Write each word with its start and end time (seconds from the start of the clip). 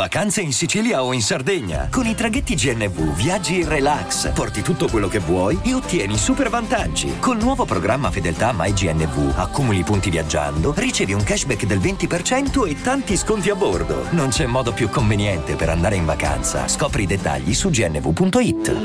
Vacanze 0.00 0.40
in 0.40 0.54
Sicilia 0.54 1.02
o 1.02 1.12
in 1.12 1.20
Sardegna. 1.20 1.88
Con 1.90 2.06
i 2.06 2.14
traghetti 2.14 2.54
GNV 2.54 3.14
viaggi 3.14 3.60
in 3.60 3.68
relax, 3.68 4.32
porti 4.32 4.62
tutto 4.62 4.88
quello 4.88 5.08
che 5.08 5.18
vuoi 5.18 5.60
e 5.62 5.74
ottieni 5.74 6.16
super 6.16 6.48
vantaggi. 6.48 7.18
Col 7.18 7.36
nuovo 7.36 7.66
programma 7.66 8.10
Fedeltà 8.10 8.54
MyGNV 8.56 9.34
accumuli 9.36 9.82
punti 9.82 10.08
viaggiando, 10.08 10.72
ricevi 10.74 11.12
un 11.12 11.22
cashback 11.22 11.66
del 11.66 11.80
20% 11.80 12.66
e 12.66 12.80
tanti 12.80 13.14
sconti 13.14 13.50
a 13.50 13.54
bordo. 13.54 14.06
Non 14.12 14.30
c'è 14.30 14.46
modo 14.46 14.72
più 14.72 14.88
conveniente 14.88 15.54
per 15.54 15.68
andare 15.68 15.96
in 15.96 16.06
vacanza. 16.06 16.66
Scopri 16.66 17.02
i 17.02 17.06
dettagli 17.06 17.52
su 17.52 17.68
gnv.it. 17.68 18.76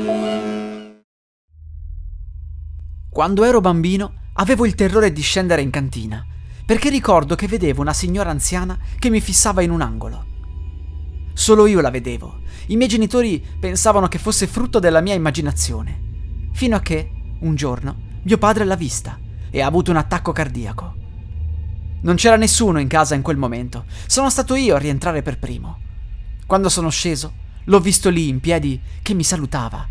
Quando 3.08 3.44
ero 3.44 3.62
bambino 3.62 4.12
avevo 4.34 4.66
il 4.66 4.74
terrore 4.74 5.10
di 5.12 5.22
scendere 5.22 5.62
in 5.62 5.70
cantina, 5.70 6.22
perché 6.66 6.90
ricordo 6.90 7.36
che 7.36 7.46
vedevo 7.46 7.80
una 7.80 7.94
signora 7.94 8.28
anziana 8.28 8.78
che 8.98 9.08
mi 9.08 9.22
fissava 9.22 9.62
in 9.62 9.70
un 9.70 9.80
angolo. 9.80 10.25
Solo 11.38 11.66
io 11.66 11.82
la 11.82 11.90
vedevo. 11.90 12.40
I 12.68 12.76
miei 12.76 12.88
genitori 12.88 13.44
pensavano 13.60 14.08
che 14.08 14.18
fosse 14.18 14.46
frutto 14.46 14.78
della 14.78 15.02
mia 15.02 15.12
immaginazione. 15.12 16.48
Fino 16.52 16.74
a 16.76 16.80
che, 16.80 17.10
un 17.40 17.54
giorno, 17.54 17.94
mio 18.22 18.38
padre 18.38 18.64
l'ha 18.64 18.74
vista 18.74 19.18
e 19.50 19.60
ha 19.60 19.66
avuto 19.66 19.90
un 19.90 19.98
attacco 19.98 20.32
cardiaco. 20.32 20.94
Non 22.00 22.14
c'era 22.16 22.36
nessuno 22.36 22.80
in 22.80 22.88
casa 22.88 23.14
in 23.14 23.20
quel 23.20 23.36
momento. 23.36 23.84
Sono 24.06 24.30
stato 24.30 24.54
io 24.54 24.76
a 24.76 24.78
rientrare 24.78 25.20
per 25.20 25.38
primo. 25.38 25.78
Quando 26.46 26.70
sono 26.70 26.88
sceso, 26.88 27.34
l'ho 27.64 27.80
visto 27.80 28.08
lì 28.08 28.28
in 28.28 28.40
piedi 28.40 28.80
che 29.02 29.12
mi 29.12 29.22
salutava, 29.22 29.86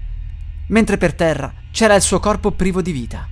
mentre 0.70 0.98
per 0.98 1.14
terra 1.14 1.53
c'era 1.70 1.94
il 1.94 2.02
suo 2.02 2.20
corpo 2.20 2.53
privo 2.53 2.81
di 2.81 2.91
vita. 2.91 3.30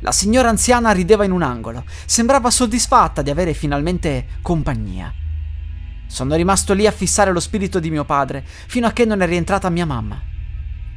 La 0.00 0.12
signora 0.12 0.50
anziana 0.50 0.92
rideva 0.92 1.24
in 1.24 1.32
un 1.32 1.40
angolo, 1.40 1.86
sembrava 2.04 2.50
soddisfatta 2.50 3.22
di 3.22 3.30
avere 3.30 3.54
finalmente 3.54 4.26
compagnia. 4.42 5.24
Sono 6.06 6.34
rimasto 6.34 6.72
lì 6.72 6.86
a 6.86 6.92
fissare 6.92 7.32
lo 7.32 7.40
spirito 7.40 7.80
di 7.80 7.90
mio 7.90 8.04
padre 8.04 8.44
fino 8.44 8.86
a 8.86 8.92
che 8.92 9.04
non 9.04 9.20
è 9.20 9.26
rientrata 9.26 9.68
mia 9.68 9.86
mamma. 9.86 10.20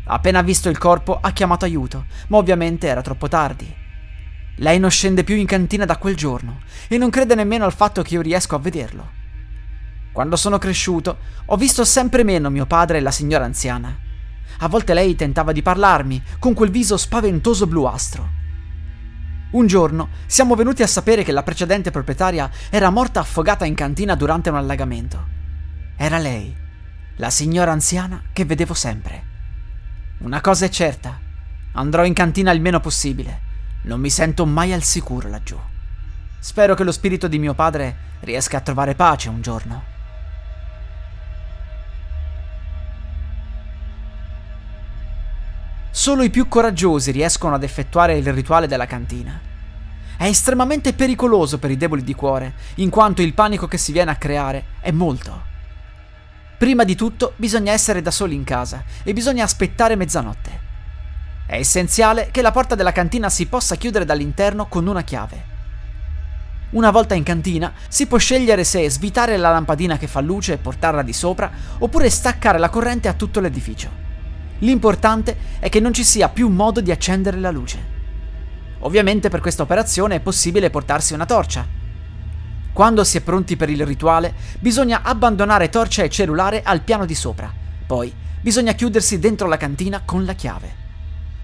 Appena 0.06 0.42
visto 0.42 0.70
il 0.70 0.78
corpo 0.78 1.20
ha 1.22 1.32
chiamato 1.32 1.66
aiuto, 1.66 2.06
ma 2.28 2.38
ovviamente 2.38 2.88
era 2.88 3.02
troppo 3.02 3.28
tardi. 3.28 3.72
Lei 4.58 4.80
non 4.80 4.90
scende 4.90 5.24
più 5.24 5.36
in 5.36 5.46
cantina 5.46 5.86
da 5.86 5.98
quel 5.98 6.16
giorno 6.16 6.62
e 6.88 6.98
non 6.98 7.10
crede 7.10 7.36
nemmeno 7.36 7.66
al 7.66 7.74
fatto 7.74 8.02
che 8.02 8.16
io 8.16 8.22
riesco 8.22 8.56
a 8.56 8.60
vederlo. 8.60 9.18
Quando 10.12 10.36
sono 10.36 10.58
cresciuto 10.58 11.18
ho 11.46 11.56
visto 11.56 11.86
sempre 11.86 12.24
meno 12.24 12.50
mio 12.50 12.66
padre 12.66 12.98
e 12.98 13.02
la 13.02 13.12
signora 13.12 13.46
anziana. 13.46 13.98
A 14.60 14.68
volte 14.68 14.94
lei 14.94 15.16
tentava 15.16 15.52
di 15.52 15.62
parlarmi 15.62 16.22
con 16.40 16.54
quel 16.54 16.72
viso 16.72 16.98
spaventoso 16.98 17.68
bluastro. 17.68 18.39
Un 19.52 19.66
giorno 19.66 20.10
siamo 20.28 20.54
venuti 20.54 20.84
a 20.84 20.88
sapere 20.88 21.24
che 21.24 21.32
la 21.32 21.42
precedente 21.42 21.90
proprietaria 21.90 22.52
era 22.70 22.92
morta 22.92 23.20
affogata 23.20 23.66
in 23.66 23.74
cantina 23.74 24.14
durante 24.14 24.50
un 24.52 24.58
allagamento. 24.58 25.26
Era 25.98 26.20
lei, 26.20 26.56
la 27.16 27.32
signora 27.32 27.72
anziana 27.72 28.22
che 28.32 28.46
vedevo 28.46 28.76
sempre. 28.76 29.24
Una 30.20 30.40
cosa 30.40 30.66
è 30.66 30.70
certa, 30.70 31.20
andrò 31.74 32.06
in 32.06 32.14
cantina 32.14 32.52
il 32.52 32.62
meno 32.62 32.80
possibile. 32.80 33.48
Non 33.84 34.00
mi 34.00 34.12
sento 34.12 34.46
mai 34.46 34.72
al 34.72 34.84
sicuro 34.84 35.30
laggiù. 35.30 35.58
Spero 36.38 36.76
che 36.76 36.84
lo 36.84 36.92
spirito 36.92 37.28
di 37.28 37.40
mio 37.40 37.56
padre 37.56 38.18
riesca 38.20 38.58
a 38.58 38.62
trovare 38.62 38.94
pace 38.94 39.30
un 39.30 39.42
giorno. 39.42 39.84
Solo 45.92 46.22
i 46.22 46.30
più 46.30 46.48
coraggiosi 46.48 47.10
riescono 47.10 47.56
ad 47.56 47.64
effettuare 47.64 48.16
il 48.16 48.32
rituale 48.32 48.68
della 48.68 48.86
cantina. 48.86 49.40
È 50.18 50.26
estremamente 50.26 50.94
pericoloso 50.94 51.58
per 51.58 51.72
i 51.72 51.78
deboli 51.78 52.04
di 52.04 52.14
cuore, 52.14 52.54
in 52.76 52.90
quanto 52.90 53.24
il 53.24 53.34
panico 53.34 53.68
che 53.68 53.78
si 53.78 53.92
viene 53.92 54.12
a 54.12 54.16
creare 54.16 54.66
è 54.82 54.92
molto. 54.92 55.48
Prima 56.60 56.84
di 56.84 56.94
tutto 56.94 57.34
bisogna 57.38 57.72
essere 57.72 58.04
da 58.04 58.12
soli 58.12 58.36
in 58.36 58.44
casa 58.44 58.84
e 59.04 59.14
bisogna 59.14 59.44
aspettare 59.44 59.96
mezzanotte. 59.96 60.60
È 61.48 61.56
essenziale 61.56 62.30
che 62.32 62.44
la 62.44 62.52
porta 62.52 62.76
della 62.76 62.92
cantina 62.92 63.30
si 63.30 63.48
possa 63.48 63.76
chiudere 63.76 64.06
dall'interno 64.06 64.68
con 64.68 64.86
una 64.86 65.02
chiave. 65.02 65.44
Una 66.72 66.92
volta 66.92 67.16
in 67.16 67.24
cantina 67.24 67.74
si 67.88 68.06
può 68.06 68.20
scegliere 68.20 68.64
se 68.64 68.88
svitare 68.90 69.38
la 69.38 69.50
lampadina 69.50 69.98
che 69.98 70.06
fa 70.06 70.20
luce 70.20 70.54
e 70.54 70.58
portarla 70.58 71.02
di 71.02 71.14
sopra 71.14 71.50
oppure 71.80 72.12
staccare 72.12 72.60
la 72.60 72.70
corrente 72.70 73.08
a 73.08 73.14
tutto 73.14 73.40
l'edificio. 73.40 74.09
L'importante 74.60 75.38
è 75.60 75.70
che 75.70 75.80
non 75.80 75.94
ci 75.94 76.04
sia 76.04 76.30
più 76.30 76.50
modo 76.50 76.82
di 76.82 76.92
accendere 76.92 77.38
la 77.38 77.52
luce. 77.52 77.98
Ovviamente 78.80 79.30
per 79.30 79.42
questa 79.42 79.64
operazione 79.64 80.16
è 80.16 80.20
possibile 80.20 80.70
portarsi 80.70 81.14
una 81.14 81.26
torcia. 81.26 81.68
Quando 82.72 83.04
si 83.04 83.18
è 83.18 83.22
pronti 83.22 83.58
per 83.58 83.70
il 83.70 83.86
rituale, 83.86 84.34
bisogna 84.60 85.02
abbandonare 85.02 85.70
torcia 85.70 86.04
e 86.04 86.10
cellulare 86.10 86.62
al 86.64 86.82
piano 86.82 87.06
di 87.06 87.16
sopra. 87.16 87.52
Poi 87.86 88.14
bisogna 88.42 88.74
chiudersi 88.74 89.20
dentro 89.20 89.48
la 89.48 89.58
cantina 89.58 90.02
con 90.06 90.24
la 90.24 90.34
chiave. 90.34 90.88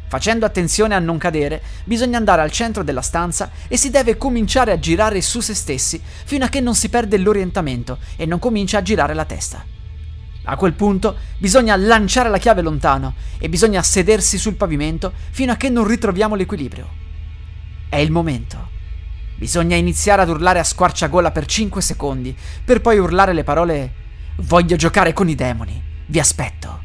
Facendo 0.08 0.46
attenzione 0.46 0.94
a 0.96 1.00
non 1.00 1.18
cadere, 1.18 1.62
bisogna 1.84 2.18
andare 2.18 2.42
al 2.42 2.52
centro 2.52 2.84
della 2.84 3.02
stanza 3.02 3.50
e 3.68 3.76
si 3.76 3.90
deve 3.90 4.18
cominciare 4.18 4.72
a 4.72 4.80
girare 4.80 5.22
su 5.22 5.42
se 5.42 5.56
stessi 5.56 6.02
fino 6.04 6.46
a 6.46 6.50
che 6.50 6.62
non 6.62 6.76
si 6.76 6.90
perde 6.90 7.18
l'orientamento 7.18 7.98
e 8.16 8.26
non 8.26 8.40
comincia 8.40 8.78
a 8.78 8.82
girare 8.82 9.14
la 9.14 9.26
testa. 9.26 9.75
A 10.46 10.56
quel 10.58 10.74
punto 10.74 11.18
bisogna 11.38 11.76
lanciare 11.76 12.30
la 12.30 12.38
chiave 12.38 12.62
lontano 12.62 13.16
e 13.38 13.50
bisogna 13.50 13.82
sedersi 13.84 14.38
sul 14.38 14.56
pavimento 14.56 15.14
fino 15.32 15.52
a 15.52 15.56
che 15.56 15.70
non 15.70 15.88
ritroviamo 15.88 16.36
l'equilibrio. 16.36 16.88
È 17.90 17.98
il 17.98 18.12
momento. 18.12 18.74
Bisogna 19.38 19.76
iniziare 19.76 20.22
ad 20.22 20.30
urlare 20.30 20.60
a 20.60 20.64
squarciagola 20.64 21.32
per 21.32 21.46
5 21.46 21.82
secondi, 21.82 22.36
per 22.64 22.82
poi 22.82 22.98
urlare 23.00 23.34
le 23.34 23.44
parole 23.44 24.04
Voglio 24.40 24.76
giocare 24.76 25.14
con 25.14 25.30
i 25.30 25.36
demoni, 25.36 25.82
vi 26.08 26.20
aspetto. 26.20 26.82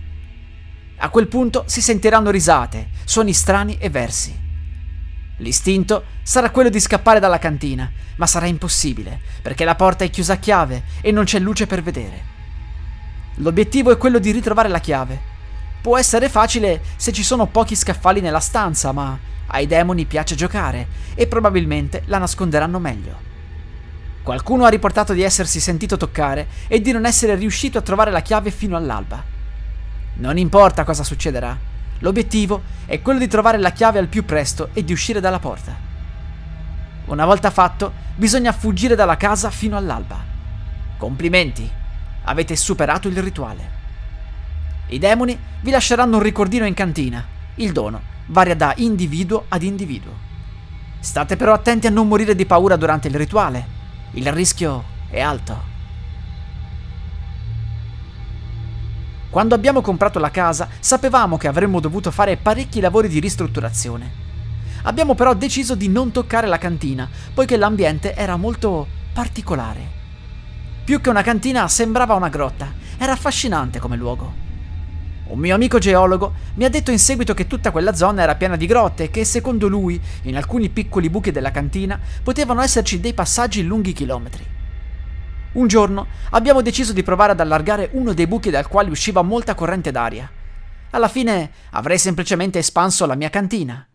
A 0.98 1.08
quel 1.08 1.26
punto 1.26 1.64
si 1.66 1.80
sentiranno 1.80 2.30
risate, 2.30 2.90
suoni 3.04 3.32
strani 3.32 3.76
e 3.78 3.90
versi. 3.90 4.38
L'istinto 5.38 6.04
sarà 6.22 6.50
quello 6.50 6.68
di 6.68 6.78
scappare 6.78 7.18
dalla 7.18 7.40
cantina, 7.40 7.90
ma 8.16 8.26
sarà 8.26 8.46
impossibile, 8.46 9.20
perché 9.42 9.64
la 9.64 9.74
porta 9.74 10.04
è 10.04 10.10
chiusa 10.10 10.34
a 10.34 10.38
chiave 10.38 10.84
e 11.00 11.10
non 11.10 11.24
c'è 11.24 11.40
luce 11.40 11.66
per 11.66 11.82
vedere. 11.82 12.29
L'obiettivo 13.40 13.90
è 13.90 13.96
quello 13.96 14.18
di 14.18 14.32
ritrovare 14.32 14.68
la 14.68 14.80
chiave. 14.80 15.18
Può 15.80 15.96
essere 15.96 16.28
facile 16.28 16.82
se 16.96 17.10
ci 17.10 17.22
sono 17.22 17.46
pochi 17.46 17.74
scaffali 17.74 18.20
nella 18.20 18.38
stanza, 18.38 18.92
ma 18.92 19.18
ai 19.46 19.66
demoni 19.66 20.04
piace 20.04 20.34
giocare 20.34 20.86
e 21.14 21.26
probabilmente 21.26 22.02
la 22.06 22.18
nasconderanno 22.18 22.78
meglio. 22.78 23.28
Qualcuno 24.22 24.66
ha 24.66 24.68
riportato 24.68 25.14
di 25.14 25.22
essersi 25.22 25.58
sentito 25.58 25.96
toccare 25.96 26.48
e 26.68 26.82
di 26.82 26.92
non 26.92 27.06
essere 27.06 27.34
riuscito 27.34 27.78
a 27.78 27.82
trovare 27.82 28.10
la 28.10 28.20
chiave 28.20 28.50
fino 28.50 28.76
all'alba. 28.76 29.24
Non 30.16 30.36
importa 30.36 30.84
cosa 30.84 31.02
succederà, 31.02 31.56
l'obiettivo 32.00 32.62
è 32.84 33.00
quello 33.00 33.18
di 33.18 33.26
trovare 33.26 33.56
la 33.56 33.72
chiave 33.72 33.98
al 33.98 34.08
più 34.08 34.26
presto 34.26 34.68
e 34.74 34.84
di 34.84 34.92
uscire 34.92 35.18
dalla 35.18 35.38
porta. 35.38 35.74
Una 37.06 37.24
volta 37.24 37.50
fatto, 37.50 37.90
bisogna 38.16 38.52
fuggire 38.52 38.94
dalla 38.94 39.16
casa 39.16 39.48
fino 39.48 39.78
all'alba. 39.78 40.22
Complimenti! 40.98 41.78
Avete 42.24 42.56
superato 42.56 43.08
il 43.08 43.22
rituale. 43.22 43.78
I 44.88 44.98
demoni 44.98 45.38
vi 45.60 45.70
lasceranno 45.70 46.16
un 46.16 46.22
ricordino 46.22 46.66
in 46.66 46.74
cantina. 46.74 47.24
Il 47.56 47.72
dono 47.72 48.00
varia 48.26 48.54
da 48.54 48.72
individuo 48.76 49.46
ad 49.48 49.62
individuo. 49.62 50.28
State 51.00 51.36
però 51.36 51.52
attenti 51.52 51.86
a 51.86 51.90
non 51.90 52.08
morire 52.08 52.34
di 52.34 52.46
paura 52.46 52.76
durante 52.76 53.08
il 53.08 53.14
rituale. 53.14 53.78
Il 54.12 54.30
rischio 54.32 54.84
è 55.08 55.20
alto. 55.20 55.68
Quando 59.30 59.54
abbiamo 59.54 59.80
comprato 59.80 60.18
la 60.18 60.30
casa 60.30 60.68
sapevamo 60.80 61.36
che 61.36 61.46
avremmo 61.46 61.78
dovuto 61.78 62.10
fare 62.10 62.36
parecchi 62.36 62.80
lavori 62.80 63.08
di 63.08 63.20
ristrutturazione. 63.20 64.28
Abbiamo 64.82 65.14
però 65.14 65.34
deciso 65.34 65.74
di 65.74 65.88
non 65.88 66.10
toccare 66.10 66.46
la 66.46 66.58
cantina, 66.58 67.08
poiché 67.32 67.56
l'ambiente 67.56 68.14
era 68.14 68.36
molto 68.36 68.86
particolare. 69.12 69.99
Più 70.84 71.00
che 71.00 71.10
una 71.10 71.22
cantina 71.22 71.68
sembrava 71.68 72.14
una 72.14 72.28
grotta. 72.28 72.72
Era 72.98 73.12
affascinante 73.12 73.78
come 73.78 73.96
luogo. 73.96 74.48
Un 75.26 75.38
mio 75.38 75.54
amico 75.54 75.78
geologo 75.78 76.32
mi 76.54 76.64
ha 76.64 76.68
detto 76.68 76.90
in 76.90 76.98
seguito 76.98 77.34
che 77.34 77.46
tutta 77.46 77.70
quella 77.70 77.94
zona 77.94 78.22
era 78.22 78.34
piena 78.34 78.56
di 78.56 78.66
grotte 78.66 79.04
e 79.04 79.10
che 79.10 79.24
secondo 79.24 79.68
lui, 79.68 80.00
in 80.22 80.36
alcuni 80.36 80.68
piccoli 80.70 81.08
buchi 81.08 81.30
della 81.30 81.52
cantina, 81.52 82.00
potevano 82.22 82.62
esserci 82.62 82.98
dei 82.98 83.14
passaggi 83.14 83.62
lunghi 83.62 83.92
chilometri. 83.92 84.44
Un 85.52 85.68
giorno 85.68 86.06
abbiamo 86.30 86.62
deciso 86.62 86.92
di 86.92 87.04
provare 87.04 87.32
ad 87.32 87.40
allargare 87.40 87.90
uno 87.92 88.12
dei 88.12 88.26
buchi 88.26 88.50
dal 88.50 88.66
quale 88.66 88.90
usciva 88.90 89.22
molta 89.22 89.54
corrente 89.54 89.92
d'aria. 89.92 90.28
Alla 90.90 91.08
fine 91.08 91.50
avrei 91.70 91.98
semplicemente 91.98 92.58
espanso 92.58 93.06
la 93.06 93.14
mia 93.14 93.30
cantina. 93.30 93.86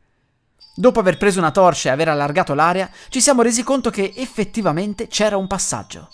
Dopo 0.73 0.99
aver 0.99 1.17
preso 1.17 1.39
una 1.39 1.51
torcia 1.51 1.89
e 1.89 1.91
aver 1.91 2.07
allargato 2.07 2.53
l'area, 2.53 2.89
ci 3.09 3.19
siamo 3.19 3.41
resi 3.41 3.63
conto 3.63 3.89
che 3.89 4.13
effettivamente 4.15 5.07
c'era 5.07 5.35
un 5.35 5.47
passaggio. 5.47 6.09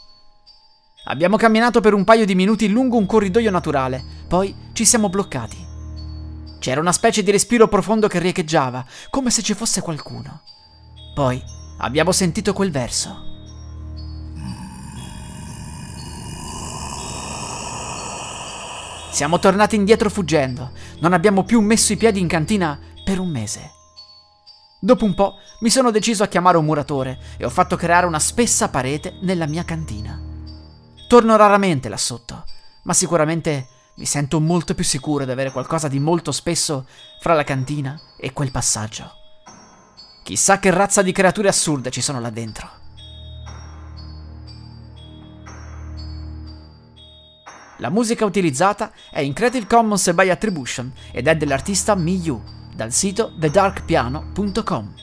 Abbiamo 1.05 1.35
camminato 1.35 1.81
per 1.81 1.95
un 1.95 2.03
paio 2.03 2.25
di 2.25 2.35
minuti 2.35 2.69
lungo 2.69 2.97
un 2.97 3.07
corridoio 3.07 3.49
naturale, 3.49 4.03
poi 4.27 4.55
ci 4.73 4.85
siamo 4.85 5.09
bloccati. 5.09 5.57
C'era 6.59 6.79
una 6.79 6.91
specie 6.91 7.23
di 7.23 7.31
respiro 7.31 7.67
profondo 7.67 8.07
che 8.07 8.19
riecheggiava, 8.19 8.85
come 9.09 9.31
se 9.31 9.41
ci 9.41 9.55
fosse 9.55 9.81
qualcuno. 9.81 10.41
Poi 11.15 11.41
abbiamo 11.79 12.11
sentito 12.11 12.53
quel 12.53 12.69
verso. 12.69 13.29
Siamo 19.09 19.39
tornati 19.39 19.75
indietro 19.75 20.09
fuggendo. 20.09 20.71
Non 20.99 21.13
abbiamo 21.13 21.43
più 21.43 21.61
messo 21.61 21.93
i 21.93 21.97
piedi 21.97 22.19
in 22.19 22.27
cantina 22.27 22.79
per 23.03 23.19
un 23.19 23.29
mese. 23.29 23.71
Dopo 24.79 25.03
un 25.03 25.15
po' 25.15 25.37
mi 25.61 25.71
sono 25.71 25.89
deciso 25.89 26.21
a 26.23 26.27
chiamare 26.27 26.57
un 26.57 26.65
muratore 26.65 27.19
e 27.37 27.45
ho 27.45 27.49
fatto 27.49 27.75
creare 27.75 28.05
una 28.05 28.19
spessa 28.19 28.69
parete 28.69 29.17
nella 29.21 29.47
mia 29.47 29.65
cantina. 29.65 30.29
Torno 31.11 31.35
raramente 31.35 31.89
là 31.89 31.97
sotto, 31.97 32.45
ma 32.83 32.93
sicuramente 32.93 33.67
mi 33.95 34.05
sento 34.05 34.39
molto 34.39 34.73
più 34.73 34.85
sicuro 34.85 35.25
di 35.25 35.31
avere 35.31 35.51
qualcosa 35.51 35.89
di 35.89 35.99
molto 35.99 36.31
spesso 36.31 36.87
fra 37.19 37.33
la 37.33 37.43
cantina 37.43 37.99
e 38.15 38.31
quel 38.31 38.49
passaggio. 38.49 39.11
Chissà 40.23 40.59
che 40.59 40.71
razza 40.71 41.01
di 41.01 41.11
creature 41.11 41.49
assurde 41.49 41.91
ci 41.91 41.99
sono 41.99 42.21
là 42.21 42.29
dentro. 42.29 42.69
La 47.79 47.89
musica 47.89 48.23
utilizzata 48.23 48.93
è 49.11 49.19
in 49.19 49.33
Creative 49.33 49.67
Commons 49.67 50.13
by 50.13 50.29
Attribution 50.29 50.93
ed 51.11 51.27
è 51.27 51.35
dell'artista 51.35 51.93
Miyu 51.93 52.41
dal 52.73 52.93
sito 52.93 53.33
thedarkpiano.com. 53.37 54.93